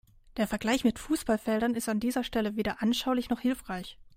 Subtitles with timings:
[0.37, 3.99] Der Vergleich mit Fußballfeldern ist an dieser Stelle weder anschaulich noch hilfreich.